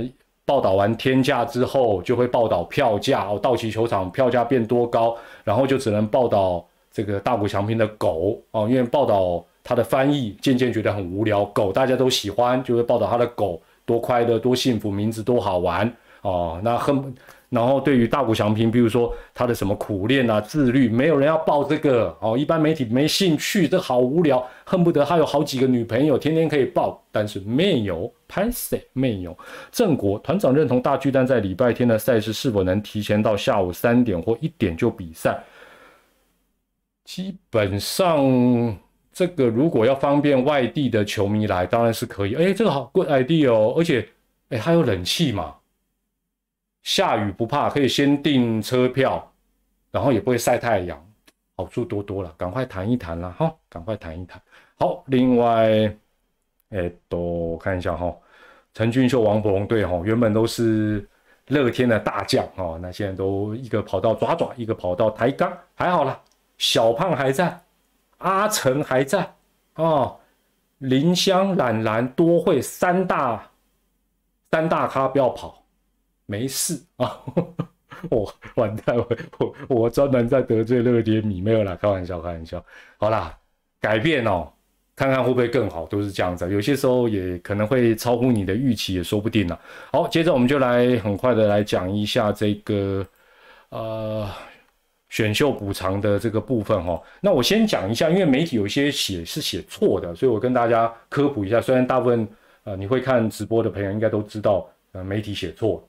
[0.48, 6.66] 报道完天价之后，就会报道票价哦，道奇球场票价变多高，然后就只能报道。
[6.90, 16.60] 这个大谷翔平的狗哦，因为报道他的翻译渐渐觉得很无聊，狗大家都喜欢，就会报道他的狗多快乐、多幸福，名字多好玩哦。
[16.64, 17.14] 那很，
[17.50, 29.38] 然后对于大谷翔平，比如说他的什么苦练啊、自律，没有人要报这个哦，一般媒体没兴趣，这好无聊，恨不得他有好几个女朋友，天天可以报，但是没有 p a s s 没有。
[29.72, 35.42] 郑国团长认同大巨蛋在礼拜天的赛事是否能提前到下午三点或一点就比赛？
[37.06, 38.78] 基本上，
[39.14, 42.36] 这个如果要方便外地的球迷来，当然是可以。
[42.36, 44.06] 哎，这个好 good idea 哦，而且，
[44.50, 45.56] 哎，还有冷气嘛，
[46.88, 49.30] 下雨不怕，可以先订车票，
[49.92, 50.98] 然后也不会晒太阳，
[51.58, 52.34] 好处多多了。
[52.38, 54.42] 赶快谈一谈啦，哈，赶快谈一谈。
[54.80, 55.94] 好，另外，
[56.70, 58.16] 哎，都看一下哈，
[58.74, 61.06] 陈俊秀、王柏龙队哈，原本都是
[61.48, 66.18] 乐天的大将哦，那现在都一个跑到爪爪，一个跑到抬杠，还好了。
[66.58, 67.60] 小胖还在，
[68.20, 69.30] 阿成还在，
[69.76, 70.18] 哦，
[70.78, 73.46] 林香、懒懒、多会三大
[74.52, 75.62] 三大咖不要跑，
[76.28, 77.20] 没事啊。
[78.12, 79.08] 我 完蛋，我
[79.40, 82.64] 我我专门在得罪乐天米，没有啦，开玩笑，开玩笑。
[82.98, 83.36] 好啦，
[83.82, 84.48] 改变哦，
[84.96, 86.48] 看看会不会更好，都是这样子。
[86.54, 89.58] 有些时候也可能会超乎你的预期，也说不定呢。
[89.92, 93.04] 好，接着我们就来很快的来讲一下这个，
[93.70, 94.30] 呃。
[95.10, 101.62] 选秀补偿的这个部分哦，那我先讲一下，因为媒体有些写是写错的，所以我跟大家科普一下。
[101.62, 102.28] 虽然大部分
[102.66, 105.82] 呃你会看直播的朋友应该都知道，呃媒体写错。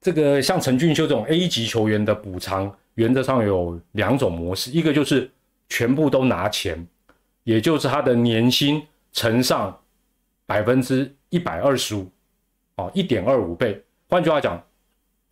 [0.00, 5.30] 这个像陈俊秀这种 A 级球员的补偿，原则上有两种模式，一个就是
[5.68, 6.86] 全部都拿钱，
[7.44, 8.82] 也就是他的年薪
[9.12, 9.78] 乘上
[10.46, 12.10] 百分之一百二十五，
[12.76, 13.82] 哦，一点二五倍。
[14.08, 14.62] 换句话讲。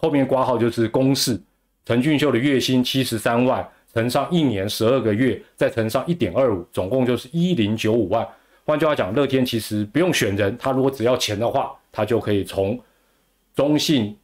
[0.01, 1.37] 后面挂号就是公式，
[1.85, 8.25] 陈俊秀的月薪七十三万，乘上一年十二个月，再乘上一点二五，总共就是一零九五万。
[8.65, 12.79] 换句话讲，乐天其实不用选人，他如果只要钱的话，他就可以从
[13.57, 14.17] 中信，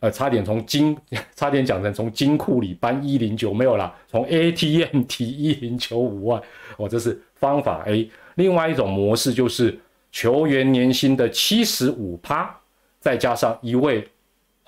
[0.00, 0.96] 呃，差点从金，
[1.34, 6.42] 差点讲成从金库里搬一零九没有啦，从 ATM 提一零九五万，
[6.76, 8.10] 哦，这是方法 A。
[8.36, 9.78] 另外一种模式就是
[10.12, 12.54] 球员年薪的七十五趴，
[13.00, 14.08] 再加上一位。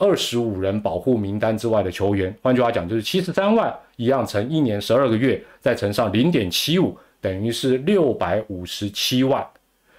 [0.03, 9.47] 二十五人保护名单之外的球员，换句话讲就是七十三万，一样乘一年十二个月，再乘上零点七五，等于是六百五十七万。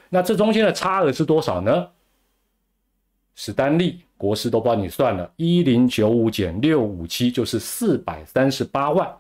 [0.10, 1.88] 那这中间的差额是多少呢？
[3.36, 9.12] 史丹利、国师都帮你算了，一零九五减六五七就是四百三十八万。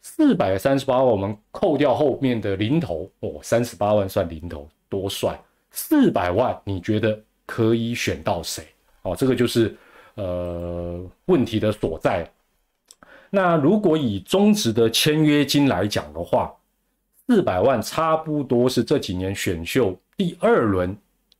[0.00, 5.38] 四百三十八万，我们扣掉后面的零头，哦，三十八万算零头，多帅！
[5.70, 8.64] 四百万，你觉得可以选到谁？
[9.02, 9.76] 哦，这个就是
[10.14, 12.26] 呃问题的所在。
[13.28, 16.50] 那如果以中职的签约金来讲的话，
[17.26, 20.96] 四百万差不多是这几年选秀第二轮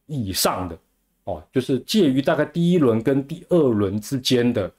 [0.06, 0.78] 以上的
[1.24, 4.70] 哦，就是介于大概第一轮跟第二轮之间的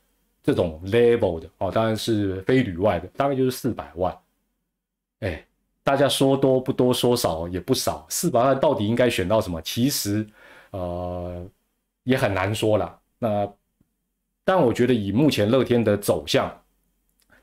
[0.42, 4.18] 这种 level 的哦，当然是非旅外的，大概就是四百万。
[5.20, 5.46] 哎，
[5.84, 9.62] 大家说多不多，说少也不少，四百万到底应该选到什么？
[9.62, 10.26] 其实
[10.72, 11.46] 呃。
[12.06, 13.00] 也很难说了。
[13.18, 13.50] 那，
[14.44, 16.54] 但我觉得以目前乐天的走向，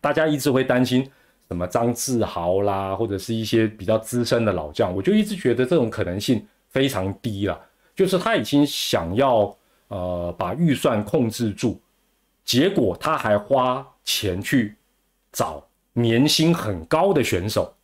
[0.02, 1.10] 大家一直会担心
[1.48, 7.58] 什么张志豪啦，或者是一些比较资深的老将，我就一直觉得这种可能性非常低了。
[8.00, 9.54] 就是他已经想要
[9.88, 11.78] 呃把预算控制住，
[12.46, 14.74] 结果他还花钱去
[15.30, 17.74] 找年薪很高的选手，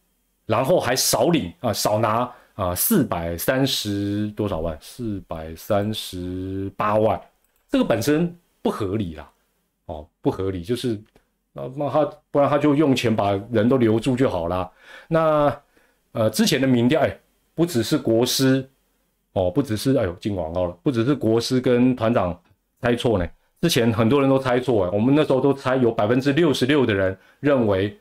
[0.46, 2.32] 然后还少领啊少拿。
[2.54, 4.78] 啊，四百三十多少万？
[4.80, 7.20] 四百三十八万，
[7.68, 9.30] 这个本身不合理啦，
[9.84, 10.98] 哦，不合理，就是
[11.52, 14.72] 那，那他不然他就用钱把人都留住就好啦。
[15.06, 15.54] 那
[16.12, 17.14] 呃，之前的民调，哎，
[17.54, 18.66] 不只是国师
[19.36, 22.34] 哦，不只是哎呦进广告了，不只是国师跟团长
[22.80, 23.28] 猜错呢，
[23.60, 27.94] 之前很多人都猜错哎，我们那时候都猜有百分之六十六的人认为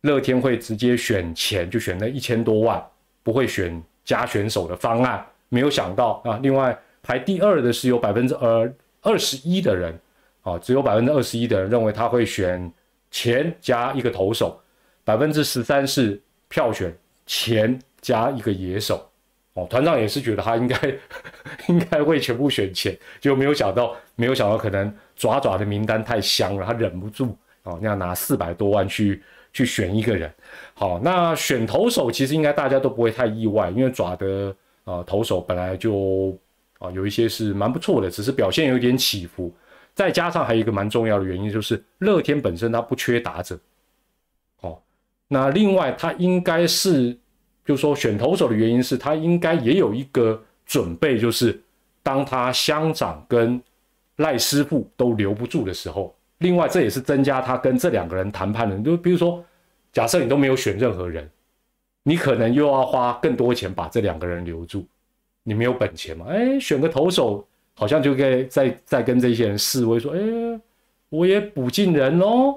[0.00, 2.84] 乐天会直接选钱，就选那一千多万，
[3.22, 9.96] 不会选加选手的方案，没有想到啊，另外排第二的是有百分之二二十一的人，
[10.42, 12.68] 啊，只有百分之二十一的人认为他会选
[13.12, 14.60] 钱加一个投手，
[15.04, 16.92] 百分之十三是票选
[17.24, 19.08] 钱加一个野手。
[19.54, 20.76] 哦，团长也是觉得他应该
[21.68, 30.32] 应该会全部选钱，就没有想到，没有想到可能爪爪的名单太香了，他忍不住哦，那样拿四百多万去去选一个人。
[30.72, 36.34] 好，那选投手其实应该大家都不会太意外，因为爪的啊投手本来就
[36.78, 39.52] 啊有一些是蛮不错的，只是表现有点起伏。
[39.94, 43.58] 再加上还有一个蛮重要的原因，就是乐天本身他不缺打者。
[44.62, 44.80] 哦，
[45.28, 47.18] 那另外他应该是。
[47.64, 51.60] 就说选投手的原因是他应该也有一个准备，就是
[52.02, 53.60] 当他乡长跟
[54.16, 58.76] 赖师傅都留不住的时候，另外这也是增加他跟这两个人谈判的。
[58.80, 59.44] 就比如说，
[59.92, 61.30] 假设你都没有选任何人，
[62.02, 64.84] 你可能又要花更多钱把这两个人留住，
[65.44, 66.26] 你没有本钱嘛？
[66.28, 70.20] 哎，选个投手好像就可以再再跟这些人示威说，哎，
[71.10, 72.54] 我也补进人哦，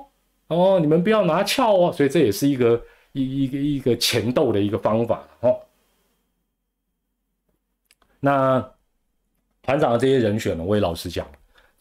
[0.47, 2.81] 哦，你们不要拿翘哦，所以这也是一个。
[3.15, 5.57] 一一个一个前斗的一个方法哦。
[8.19, 8.59] 那
[9.63, 11.25] 团长的这些人选呢，我也老实讲，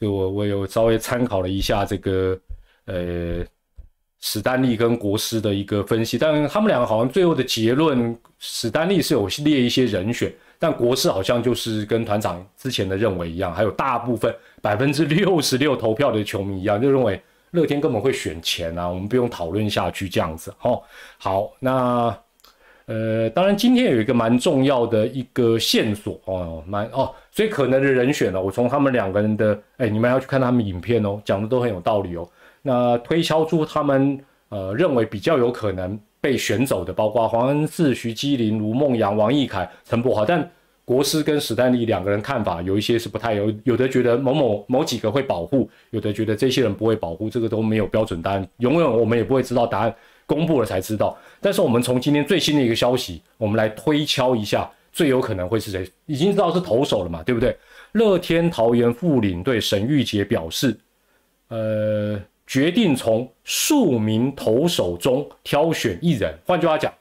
[0.00, 2.38] 就我我有稍微参考了一下这个
[2.84, 3.44] 呃
[4.20, 17.20] 史丹利跟国师的一个分析，但他们两个好像最后的结论，史丹利是有列一些人选，但国师好像就是跟团长之前的认为一样，还有大部分百分之六十六投票的球迷一样，就认为。
[17.54, 20.82] 乐天根本会选钱啊，我们不用讨论下去这样子哦。
[21.18, 22.14] 好，那
[22.86, 32.28] 呃，当然今天有一个蛮重要的一个线索哦，蛮哦，所以可能的人选呢，我从他们两个人的，哎，你们要去看他们影片哦，讲的都很有道理哦。
[32.60, 40.50] 那推敲出他们呃认为比较有可能被选走的，包括黄恩赐、徐基林、卢梦阳、王义凯、陈柏华，但。
[40.84, 49.94] 国师跟史丹利两个人看法有一些是不太有，有的觉得某某某几个会保护，有的觉得这些人不会保护，这个都没有标准答案，永远我们也不会知道答案，
[50.26, 51.16] 公布了才知道。
[51.40, 55.90] 但是我们从今天最新的一个消息，我们来推敲一下，最有可能会是谁？
[56.04, 57.56] 已经知道是投手了嘛，对不对？
[57.92, 60.76] 乐天桃园副领队沈玉杰表示，
[61.48, 66.92] 呃，决定从数名投手中挑选一人，换句话讲，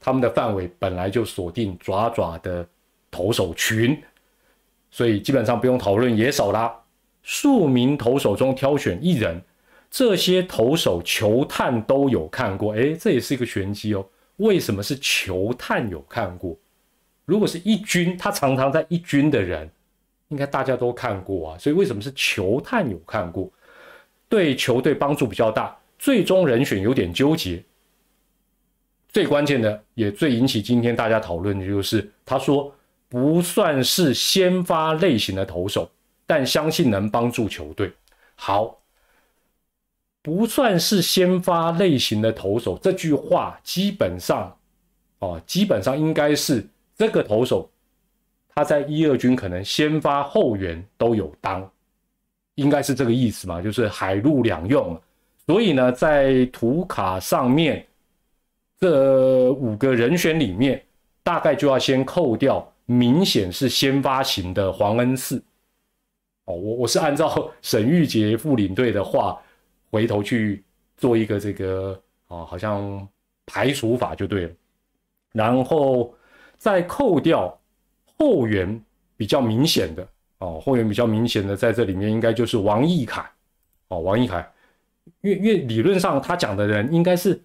[0.00, 2.66] 他们的范围本来就锁定爪爪的。
[3.14, 3.96] 投手群，
[4.90, 6.74] 所以基本上不用讨论野手啦。
[7.22, 9.40] 数名投手中挑选一人，
[9.88, 12.74] 这些投手球探都有看过。
[12.74, 14.04] 诶，这也是一个玄机哦。
[14.38, 16.56] 为什么是球探有看过？
[17.24, 19.70] 如果是一军，他常常在一军的人，
[20.28, 21.58] 应该大家都看过啊。
[21.58, 23.48] 所以为什么是球探有看过？
[24.28, 25.74] 对球队帮助比较大。
[25.98, 27.62] 最终人选有点纠结。
[29.08, 32.74] 最关键的，也最引起今天大家讨论的就是他说。
[33.08, 35.90] 不算是先发类型的投手，
[36.26, 37.92] 但相信能帮助球队。
[38.34, 38.78] 好，
[40.20, 44.56] 不算是先发类型的投手，这句话基本上，
[45.20, 47.70] 哦，基本上应该是这个投手
[48.54, 51.70] 他在一二军可能先发后援都有当，
[52.56, 55.00] 应该是这个意思嘛，就是海陆两用。
[55.46, 57.86] 所以呢，在图卡上面
[58.80, 60.82] 这五个人选里面，
[61.22, 62.66] 大概就要先扣掉。
[62.86, 65.42] 明显是先发型的黄恩赐，
[66.44, 69.40] 哦，我我是按照沈玉杰副领队的话，
[69.90, 70.62] 回头去
[70.96, 73.08] 做一个这个啊，好像
[73.46, 74.52] 排除法就对了，
[75.32, 76.14] 然后
[76.58, 77.58] 再扣掉
[78.18, 78.78] 后援
[79.16, 80.06] 比较明显的
[80.38, 83.24] 哦，后援比较明显的在这里面应该就是王义凯，
[83.88, 84.46] 哦，王义凯，
[85.22, 87.42] 因为因为理论上他讲的人应该是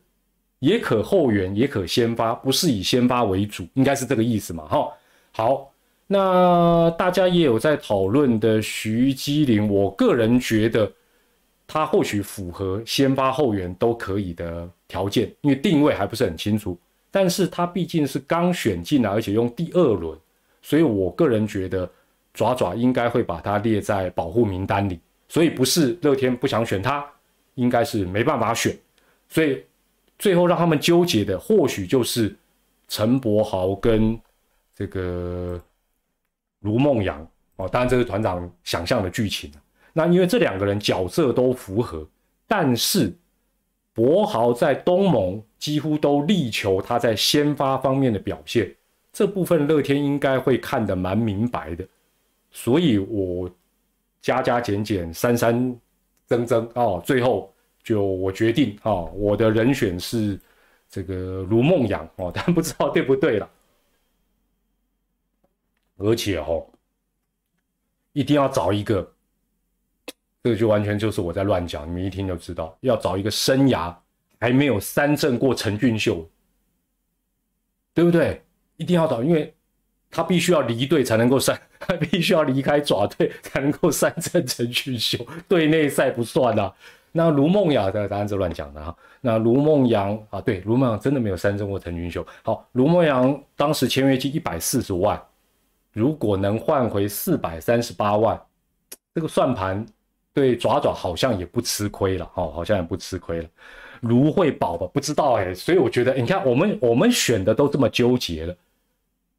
[0.59, 4.91] 也可后援也可先发，不是以先发为主，应该是这个意思嘛，哈。
[5.39, 5.71] 好，
[6.05, 10.91] 那大家也有在讨论的徐基林，我个人觉得
[11.65, 16.77] 他或许符合先发后援都可以的条件，因为定位还不是很清楚。
[17.09, 20.19] 但是他毕竟是刚选进来，而且用第二轮，
[20.61, 21.89] 所以我个人觉得
[22.33, 24.99] 爪爪应该会把他列在保护名单里。
[25.29, 27.09] 所以不是乐天不想选他，
[27.55, 28.77] 应该是没办法选。
[29.29, 29.63] 所以
[30.17, 32.35] 最后让他们纠结的，或许就是
[32.89, 34.19] 陈柏豪跟。
[34.79, 35.61] 这个
[36.61, 37.21] 卢梦阳
[37.57, 39.51] 哦，当然这是团长想象的剧情
[39.91, 42.07] 那因为这两个人角色都符合，
[42.47, 43.13] 但是
[43.93, 48.73] 博豪在东盟几乎都力求他在先发方面的表现，
[49.11, 51.85] 这部分乐天应该会看得蛮明白的，
[52.51, 53.51] 所以我
[54.21, 55.75] 加加减减删删
[56.25, 57.53] 增增哦，最后
[57.83, 60.39] 就我决定哦，我的人选是
[60.89, 63.49] 这个卢梦阳哦，但不知道对不对了，
[65.99, 66.65] 而且哦，
[68.13, 69.13] 一定要找一个，
[70.41, 73.93] 这个就完全就是我在乱讲，你们一听就知道，要找一个生涯
[74.39, 76.27] 还没有三振过陈俊秀，
[77.93, 78.41] 对不对？
[78.77, 79.53] 一定要找，因为
[80.09, 86.73] 他必须要离队才能够三，他 必须要离开爪队才能够三振陈俊秀，队内赛不算啊。
[87.11, 88.95] 那卢梦雅的答案是乱讲的哈。
[89.19, 92.25] 那卢梦阳啊，对，卢梦阳真的没有三振过陈俊秀。
[92.43, 95.21] 好，卢梦阳当时签约金一百四十万。
[95.91, 98.39] 如果能换回四百三十八万，
[99.13, 99.85] 这个算盘
[100.33, 103.49] 对爪爪好像也不吃亏了哦，好像也不吃亏了。
[104.01, 104.87] 卢会保吧？
[104.93, 108.55] 不知道哎，所以我觉得，你看我们我们选的都这么纠结了，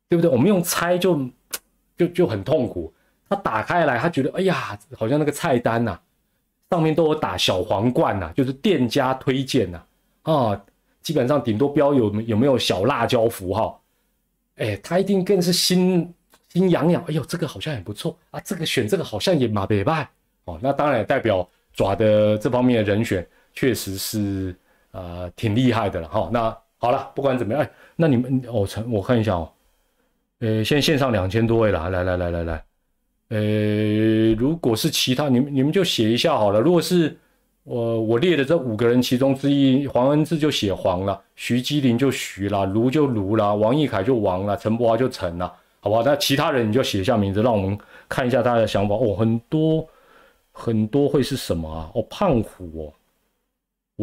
[0.08, 0.30] 对不对？
[0.30, 1.26] 我们用猜就
[1.96, 2.92] 就就很痛苦。
[3.28, 5.98] 他打开来，他觉得哎呀，好像那个菜单呐，
[6.68, 9.82] 上面都有打小皇冠呐，就是店家推荐呐
[10.22, 10.64] 啊，
[11.00, 13.80] 基本上顶多标有有没有小辣椒符号，
[14.56, 16.12] 哎，他一定更是新。
[16.52, 20.08] 心痒痒，哎呦，这个好像也不错啊，这个选这个好像也马北拜
[20.46, 23.24] 哦，那当然也代表爪的这方面的人选
[23.54, 24.54] 确实是
[24.90, 26.28] 呃挺厉害的了哈。
[26.32, 29.52] 那好了，不管怎么样，哎，那你们哦，陈，我看一下哦，
[30.40, 32.64] 呃，现线上两千多位了，来来来来来，
[33.28, 36.58] 呃，如果是其他，你们你们就写一下好了。
[36.58, 37.16] 如果是
[37.62, 45.54] 我我列的这五个人其中之一，黄恩志就写黄了，徐基林就徐了，卢就卢了，王义凯就王了，陈柏华就陈了。
[45.82, 49.16] 好吧，那其他人你就写一下名字，让我们看一下大家的想法哦。
[49.16, 49.88] 很多
[50.52, 51.90] 很多会是什么啊？
[51.94, 52.92] 哦，胖虎哦，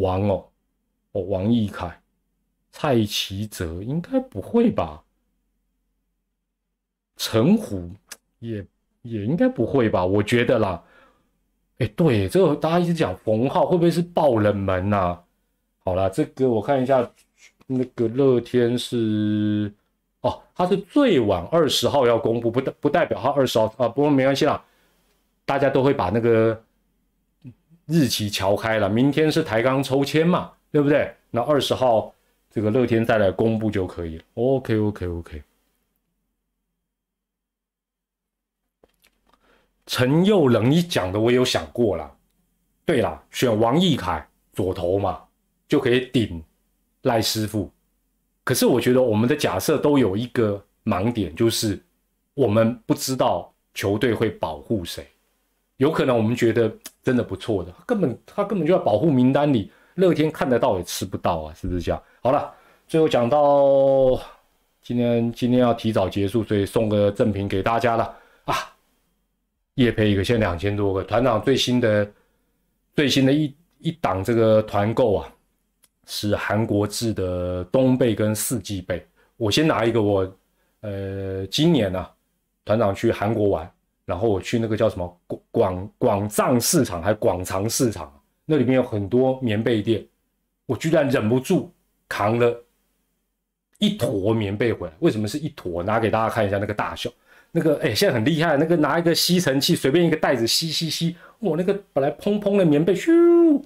[0.02, 0.44] 王哦，
[1.12, 2.02] 哦，王义凯、
[2.72, 5.04] 蔡奇哲应该不会吧？
[7.16, 7.92] 陈虎
[8.40, 8.66] 也
[9.04, 10.04] 也应该不会吧？
[10.04, 10.84] 我觉得啦。
[11.78, 15.20] 哎，对，这个大家一直讲冯浩会不会是爆冷门呐？
[15.84, 17.08] 好了，这个我看一下，
[17.68, 19.72] 那个乐天是。
[20.28, 24.64] 哦，他是最晚二十号要公布，不代不代表他二十号啊，不过没关系啦，
[25.46, 26.62] 大家都会把那个
[27.86, 28.90] 日期敲开了。
[28.90, 31.14] 明天是台钢抽签嘛，对不对？
[31.32, 32.14] 那二十号
[32.50, 34.24] 这个乐天再来公布就可以了。
[34.36, 35.44] OK OK OK。
[39.86, 42.14] 陈佑冷，你讲的我有想过了。
[42.84, 45.24] 对了，选王义凯左投嘛，
[45.68, 46.44] 就可以顶
[47.04, 47.72] 赖师傅。
[48.48, 51.78] 可是我觉得我们的假设都有一个盲点，就是
[52.34, 55.06] 我们不知道球队会保护谁。
[55.76, 56.74] 有可能我们觉得
[57.04, 62.02] 真的不错的，根本他根本就在保护名单里，乐天看得到也吃不到啊，是不是这样？
[62.22, 62.50] 好了，
[62.88, 64.18] 最后讲到
[64.82, 68.56] 今天，今天要提早结束，所以送个赠品给大家了啊！
[69.74, 72.10] 叶培一个，现在两千多个团长最新的
[72.96, 75.34] 最新的一一档这个团购啊。
[76.08, 79.06] 是韩国制的冬被跟四季被。
[79.36, 80.38] 我先拿一个，我
[80.82, 82.08] 呃今年呢，
[82.66, 83.70] 团长去韩国玩，
[84.06, 88.12] 然后我去那个叫什么广广广藏市场还广藏市场，
[88.46, 90.04] 那里面有很多棉被店，
[90.66, 91.72] 我居然忍不住
[92.08, 92.64] 扛了
[93.78, 94.94] 一坨棉被回来。
[95.00, 95.84] 为什么是一坨？
[95.84, 97.12] 拿给大家看一下那个大小，
[97.52, 103.62] 那个哎现在很厉害，那个拿一个吸尘器随便一个袋子吸吸吸，我那个本来蓬蓬的棉被咻，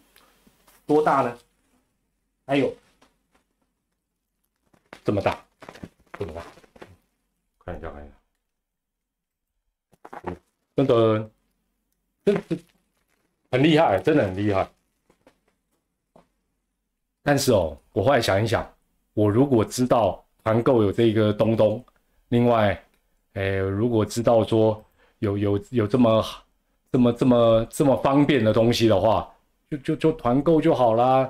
[0.88, 1.38] 多大呢？
[2.46, 2.74] 还有
[5.04, 5.44] 这么大，
[6.20, 6.44] 这么大，
[7.66, 8.10] 看一下，看一
[10.30, 10.36] 下，
[10.76, 11.30] 真的，
[12.26, 12.42] 真的。
[13.52, 14.66] 很厉害，真的很厉害。
[17.22, 18.66] 但是哦，我后来想一想，
[19.14, 21.84] 我如果知道团购有这个东东，
[22.30, 22.82] 另外，
[23.34, 24.82] 哎，如果知道说
[25.20, 26.26] 有有有这么
[26.94, 29.30] 这么这么这么方便的东西的话，
[29.70, 31.30] 就就就团购就好啦。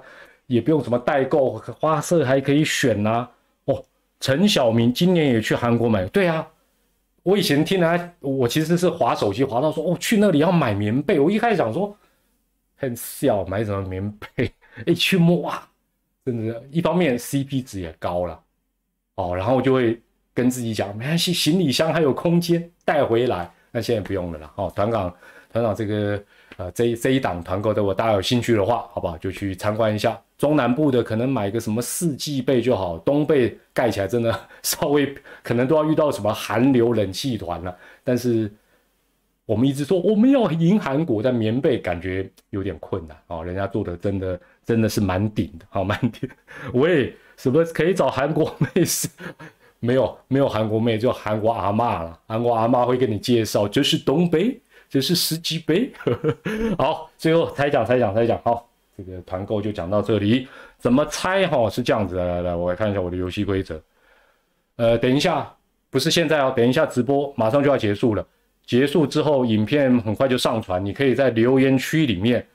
[0.51, 3.27] 也不用什么代购，花色还可以选呐。
[3.65, 3.83] 哦，
[4.19, 6.05] 陈小明今年也去韩国买。
[6.07, 6.45] 对啊，
[7.23, 11.19] 我以前听他，我其实是滑手机滑到说，哦，去那里要买棉被。
[11.19, 11.95] 我一开始想说，
[12.75, 14.51] 很笑，买什么棉被？
[14.85, 15.67] 一去摸啊，
[16.25, 18.39] 真的，一方面 CP 值也高了。
[19.15, 19.99] 哦，然后就会
[20.33, 23.49] 跟自己讲，没关系，行李箱还有空间带回来。
[23.71, 24.51] 那现在不用了啦。
[24.55, 25.13] 哦，团长，
[25.51, 26.23] 团长这个
[26.57, 29.17] 呃，这这一档团购的，我大家有兴趣的话，好不好？
[29.17, 30.19] 就去参观一下。
[30.41, 35.13] 中南部的可能买个什么四季被就好，冬被盖起来真的稍微
[35.43, 37.77] 可能都要遇到什么寒流冷气团了。
[38.03, 38.51] 但是
[39.45, 46.27] 我们一直说我们要赢韩国，但棉被感觉有点困难哦，人家做的真的真的是蛮顶的，好蛮顶。
[46.73, 49.07] 喂什么可以找韩国妹子
[49.79, 52.19] 没有没有韩国妹，就韩国阿妈了。
[52.27, 55.93] 韩国阿妈会跟你介绍，这是东北，这是十几杯。
[56.79, 58.41] 好，最后猜奖猜奖猜奖。
[58.43, 58.67] 好，
[59.03, 60.47] 这个团购就讲到这里。
[60.77, 61.47] 怎么猜？
[61.47, 62.15] 哈，是这样子。
[62.15, 63.81] 的来来，我来看一下我的游戏规则。
[64.75, 65.53] 呃，等一下，
[65.89, 68.25] 不是现在哦，等一下直播马上就要结束了。
[68.65, 72.45] 结束之后，影片很快就上传，你可以在留言区里面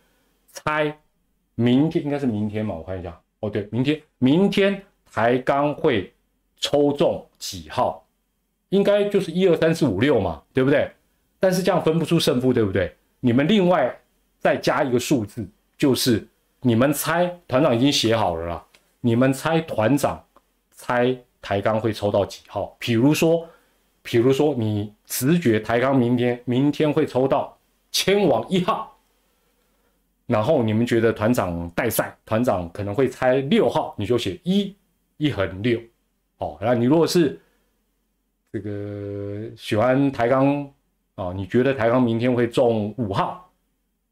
[0.48, 0.96] 猜，
[1.54, 2.74] 明天应该是明天嘛？
[2.74, 3.18] 我看一下。
[3.40, 4.80] 哦，对，明天，明天
[5.12, 6.12] 台钢会
[6.58, 8.06] 抽中几号？
[8.70, 10.90] 应该就是一二三四五六嘛，对不对？
[11.38, 12.92] 但是这样分不出胜负，对不对？
[13.20, 13.96] 你们另外
[14.38, 16.26] 再加一个数字，就是
[16.66, 18.66] 你们猜，团长已经写好了啦。
[19.00, 20.20] 你们猜团长
[20.72, 22.74] 猜台钢会抽到几号？
[22.80, 23.48] 比如说，
[24.02, 27.56] 比如说你直觉台钢明天明天会抽到
[27.92, 28.92] 千王一号。
[30.26, 34.74] 然后你们觉得团长带赛，团长可能会猜六号，你就写一
[35.18, 35.80] 一横六，
[36.38, 37.40] 哦，然后你如果是
[38.52, 40.68] 这个喜欢抬杠
[41.14, 43.48] 啊，你觉得抬杠明天会中五号，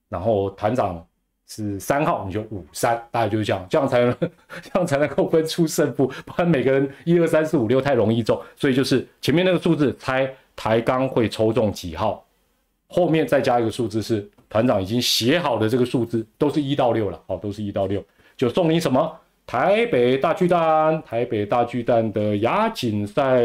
[0.08, 1.04] 然后团长
[1.46, 4.16] 是三号，你就五三，大概就是这样，这样才能
[4.62, 12.24] 这样才能够分出胜负，不然每个人一二三四五六太容易中，所以就是前面那个数字猜抬杠会抽中几号，
[12.88, 14.28] 后面再加一个数字是。
[14.46, 18.00] 团长已经写好的这个数字都是一到六了，好，都是一到六，
[18.36, 19.12] 就送你什么
[19.44, 23.44] 台北大巨蛋，台北大巨蛋的亚锦赛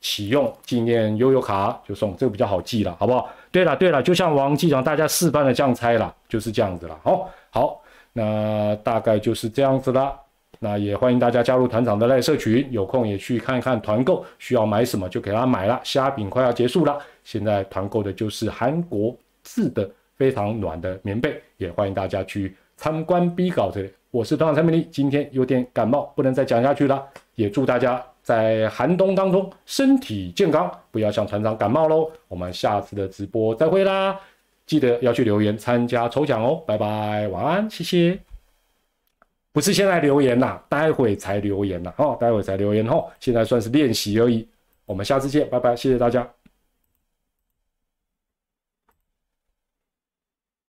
[0.00, 3.28] 启用纪念悠悠卡，就送这个比较好记了，好不好？
[3.56, 7.80] 对了对了，就像王机长大家示范的这样猜了，就是这样子了，好，好，
[8.12, 10.14] 那大概就是这样子了，
[10.58, 19.88] 那也欢迎大家加入团长的赖社群，有空也去看看团购，需要买什么就给他买了，虾饼快要结束了，现在团购的就是韩国制的。
[20.18, 23.92] 非常暖的棉被，也欢迎大家去参观 B 稿这里。
[24.10, 27.04] 我是团长蔡美丽，今天有点感冒，不能再讲下去了。
[27.34, 32.10] 也祝大家在寒冬当中身体健康，不要像船长感冒喽。
[32.26, 34.18] 我们下次的直播再会啦，
[34.66, 36.60] 记得要去留言参加抽奖哦。
[36.66, 38.18] 拜拜，晚安，谢谢。
[39.52, 43.04] 不是现在留言呐，待会才留言呐，哦，待会才留言哦。
[43.20, 44.48] 现在算是练习而已。
[44.86, 46.35] 我们下次见，拜拜，谢谢大家。